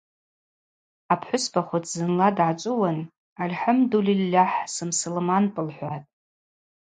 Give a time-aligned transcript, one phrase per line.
[1.13, 2.99] Апхӏвыспахвыц зынла дгӏачӏвыуын:
[3.41, 6.07] Альхӏымдульиллахӏ, сымсылманпӏ,– лхӏватӏ.